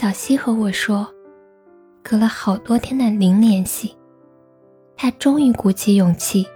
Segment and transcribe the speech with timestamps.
[0.00, 1.12] 小西和我说，
[2.04, 3.96] 隔了好多天的零联系，
[4.96, 6.46] 她终于鼓起勇气，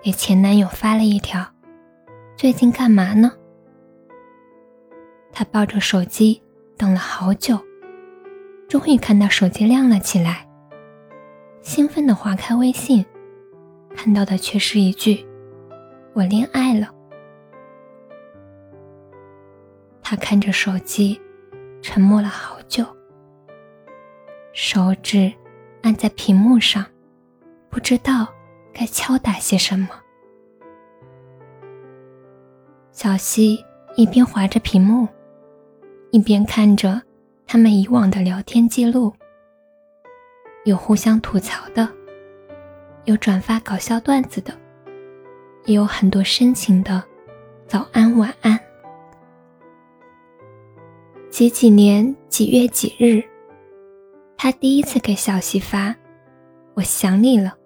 [0.00, 1.44] 给前男友发了一条
[2.38, 3.32] ：“最近干嘛呢？”
[5.34, 6.40] 她抱着手机
[6.76, 7.58] 等了好久，
[8.68, 10.48] 终于看到手机亮了起来，
[11.62, 13.04] 兴奋地划开微信，
[13.96, 15.26] 看到的却是一句
[16.14, 16.94] ：“我恋爱了。”
[20.00, 21.20] 她看着手机。
[21.86, 22.84] 沉默了好就，
[24.52, 25.32] 手指
[25.82, 26.84] 按在屏幕上，
[27.70, 28.28] 不知道
[28.72, 29.88] 该敲打些什么。
[32.92, 33.64] 小溪
[33.96, 35.08] 一边划着屏幕，
[36.10, 37.02] 一边看着
[37.46, 39.12] 他们以往的聊天记录，
[40.64, 41.88] 有互相吐槽的，
[43.04, 44.54] 有转发搞笑段子的，
[45.64, 47.02] 也有很多深情的
[47.66, 48.58] 早安晚安。
[51.34, 53.20] 几几年几月几日，
[54.36, 55.92] 他第一次给小溪发
[56.74, 57.58] “我想你了”。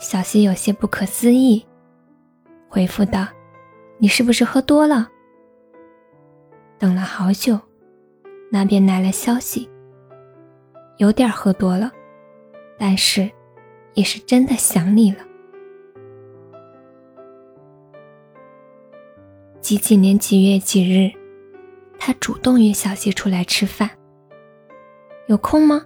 [0.00, 1.66] 小溪有些不可思议，
[2.66, 3.26] 回复道
[4.00, 5.10] ：“你是不是喝多了？”
[6.80, 7.60] 等了好久，
[8.50, 9.68] 那边来了消息
[10.96, 11.92] ：“有点喝多了，
[12.78, 13.30] 但是
[13.92, 15.18] 也是真的想你了。”
[19.60, 21.12] 几几年几月几日。
[22.06, 23.88] 他主动约小溪出来吃饭，
[25.26, 25.82] 有空吗？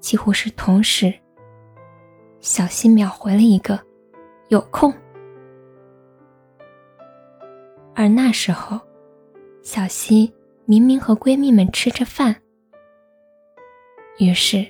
[0.00, 1.14] 几乎是同时，
[2.40, 3.78] 小溪秒回了一个
[4.50, 4.92] “有空”。
[7.94, 8.80] 而那时候，
[9.62, 10.34] 小溪
[10.64, 12.34] 明明和闺蜜们吃着饭，
[14.18, 14.66] 于是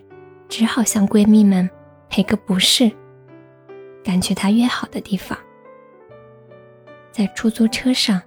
[0.51, 1.67] 只好向闺蜜们
[2.11, 2.93] 赔个不是，
[4.05, 5.39] 赶去她约好的地方。
[7.11, 8.21] 在出租车上。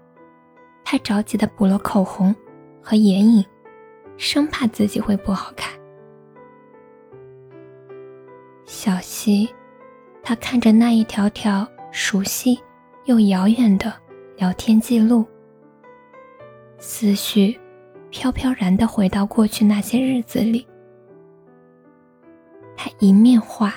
[0.89, 2.33] 他着急的补了口红
[2.81, 3.45] 和眼影，
[4.15, 5.77] 生怕自己会不好看。
[8.63, 9.53] 小溪，
[10.23, 12.57] 他看着那一条条熟悉
[13.03, 13.93] 又遥远的
[14.37, 15.25] 聊天记录，
[16.77, 17.59] 思绪
[18.09, 20.65] 飘飘然的回到过去那些日子里。
[22.77, 23.75] 他一面画，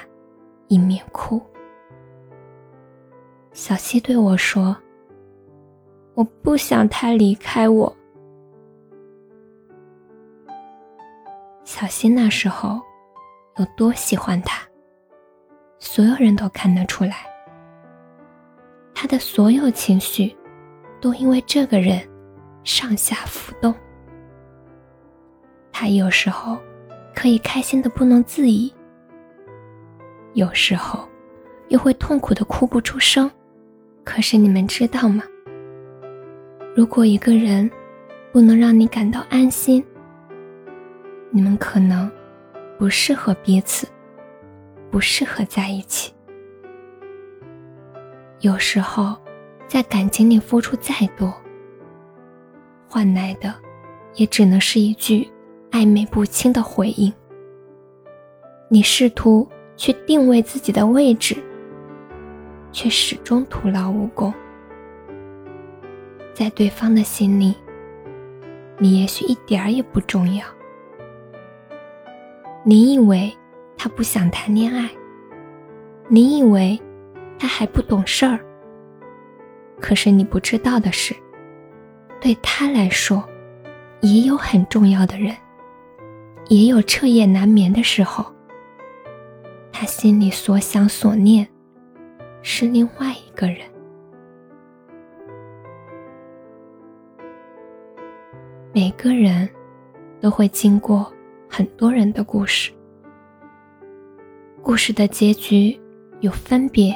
[0.69, 1.43] 一面哭。
[3.53, 4.77] 小溪对我说。
[6.15, 7.97] 我不想他离开我。
[11.65, 12.81] 小新那时候
[13.57, 14.61] 有多喜欢他，
[15.79, 17.27] 所有人都看得出来。
[18.93, 20.37] 他的所有情绪
[21.01, 22.01] 都因为这个人
[22.65, 23.75] 上下浮动。
[25.73, 26.59] 他有时候
[27.15, 28.75] 可以开心的不能自已，
[30.35, 31.09] 有时候
[31.69, 33.31] 又会痛苦的哭不出声。
[34.05, 35.25] 可是你们知道吗？
[36.73, 37.69] 如果一个人
[38.33, 39.85] 不能让你感到安心，
[41.31, 42.09] 你们可能
[42.79, 43.89] 不适合彼此，
[44.89, 46.13] 不适合在一起。
[48.39, 49.17] 有时候，
[49.67, 51.35] 在感情里付出再多，
[52.89, 53.53] 换来的
[54.15, 55.29] 也只能是一句
[55.73, 57.13] 暧昧不清的回应。
[58.69, 61.37] 你试图去定位自己的位置，
[62.71, 64.33] 却始终徒劳无功。
[66.35, 67.55] 在对方的心里，
[68.79, 70.45] 你也许一点儿也不重要。
[72.65, 73.35] 你以为
[73.77, 74.89] 他不想谈恋爱，
[76.09, 76.81] 你以为
[77.39, 78.39] 他还不懂事儿。
[79.81, 81.15] 可是你不知道的是，
[82.21, 83.27] 对他来说，
[84.03, 85.35] 也有很重要的人，
[86.49, 88.25] 也有彻夜难眠的时候。
[89.73, 91.49] 他心里所想所念，
[92.43, 93.61] 是另外一个人。
[98.73, 99.49] 每个人
[100.21, 101.13] 都会经过
[101.49, 102.71] 很多人的故事，
[104.63, 105.77] 故事的结局
[106.21, 106.95] 有分别，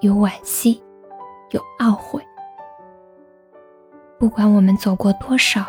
[0.00, 0.80] 有惋惜，
[1.50, 2.22] 有懊悔。
[4.16, 5.66] 不管我们走过多少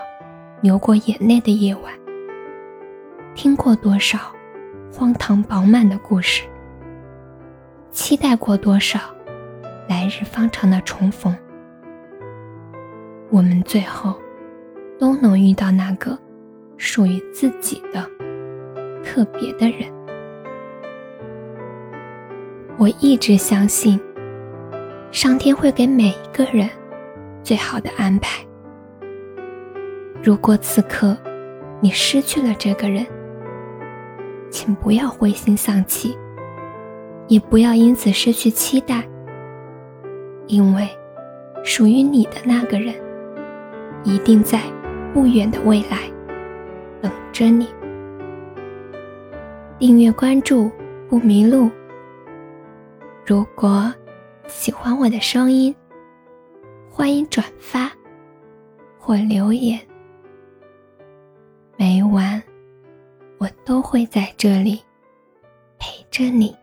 [0.62, 1.92] 流过眼泪的夜晚，
[3.34, 4.20] 听过多少
[4.94, 6.44] 荒唐饱满的故事，
[7.90, 9.00] 期待过多少
[9.90, 11.36] 来日方长的重逢，
[13.32, 14.16] 我们最后。
[15.02, 16.16] 都能遇到那个
[16.78, 18.08] 属于自己的
[19.04, 19.92] 特别的人。
[22.78, 24.00] 我一直相信，
[25.12, 26.70] 上天会给每一个人
[27.42, 28.46] 最好的安排。
[30.22, 31.18] 如果此刻
[31.80, 33.04] 你失去了这个人，
[34.52, 36.16] 请不要灰心丧气，
[37.28, 39.04] 也不要因此失去期待，
[40.46, 40.88] 因为
[41.64, 42.94] 属于你的那个人，
[44.04, 44.62] 一定在
[45.14, 46.10] 不远的未来
[47.02, 47.68] 等着你。
[49.78, 50.72] 订阅关注
[51.10, 51.70] 不迷路。
[53.26, 53.94] 如果
[54.48, 55.76] 喜欢我的声音，
[56.90, 57.92] 欢迎转发
[58.98, 59.80] 或留言。
[61.78, 62.42] 每晚
[63.38, 64.82] 我都会在这里
[65.80, 66.56] 陪着你。